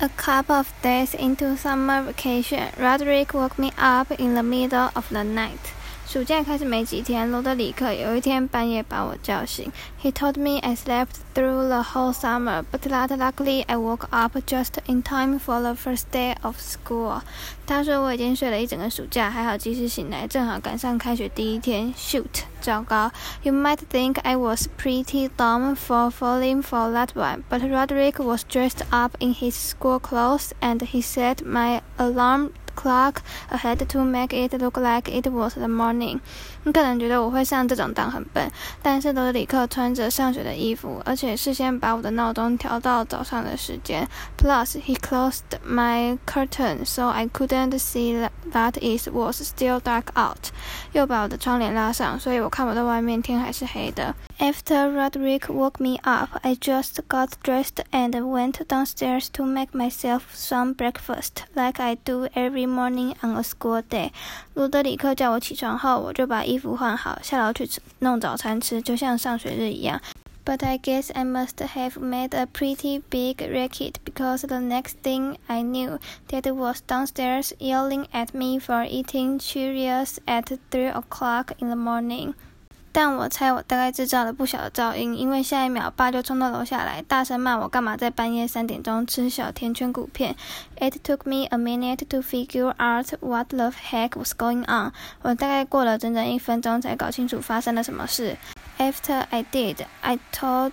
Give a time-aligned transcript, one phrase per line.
[0.00, 5.08] A couple of days into summer vacation, Rodrick woke me up in the middle of
[5.08, 5.73] the night.
[6.14, 9.72] 暑假开始没几天，罗德里克有一天半夜把我叫醒。
[10.00, 15.02] He told me I slept through the whole summer, but luckily I woke up just in
[15.02, 17.20] time for the first day of school.
[17.66, 21.92] 他说我已经睡了一整个暑假，还好及时醒来，正好赶上开学第一天。
[21.94, 23.10] Shoot，糟糕
[23.42, 28.84] ！You might think I was pretty dumb for falling for that one, but Rodrick was dressed
[28.90, 33.16] up in his school clothes, and he set my alarm clock
[33.50, 36.20] ahead to make it look like it was the morning。
[36.64, 38.50] 你可能觉得我会上这种当很笨，
[38.82, 44.08] 但是罗德里克穿着上学的衣服，而且事先把我的闹钟调到早上的时间。
[44.38, 50.50] Plus, he closed my curtain so I couldn't see that it was still dark out。
[50.92, 54.14] 又把我的窗帘拉上，所以我看不到外面天还是黑的。
[54.40, 60.72] After Rodrick woke me up, I just got dressed and went downstairs to make myself some
[60.74, 64.10] breakfast, like I do every morning on a school day.
[64.10, 64.12] day.
[64.54, 67.68] 罗德里克叫我起床后，我就把衣服换好，下楼去
[68.00, 70.00] 弄早餐吃，就像上学日一样。
[70.44, 75.62] But I guess I must have made a pretty big racket because the next thing I
[75.62, 81.76] knew, Dad was downstairs yelling at me for eating Cheerios at three o'clock in the
[81.76, 82.34] morning.
[82.96, 90.36] 但我猜我大概制造了不小的噪音，因为下一秒爸就冲到楼下来，大声骂我干嘛在半夜三点钟吃小甜圈谷片。
[90.76, 94.92] It took me a minute to figure out what the heck was going on。
[95.22, 98.36] 我大概过了整整一分钟才搞清楚发生了什么事。
[98.78, 100.72] After I did, I told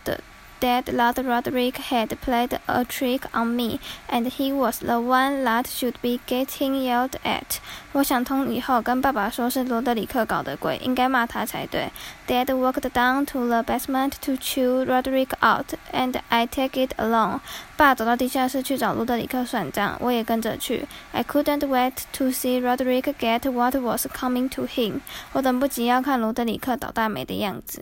[0.62, 5.66] that Lord Rodrick had played a trick on me, and he was the one that
[5.68, 7.32] should be getting yelled at.
[7.32, 7.58] at。
[7.94, 11.92] 我想通以后，跟爸爸说是罗德里克搞的鬼，应该骂他才对。
[12.28, 17.40] Dad walked down to the basement to chew Rodrick out, and I take it along.
[17.76, 20.88] 爸走到地下室去找罗德里克算账，我也跟着去。
[21.12, 25.02] I couldn't wait to see Rodrick get what was coming to him。
[25.34, 27.82] 我等不及要看罗德里克倒大霉的样子。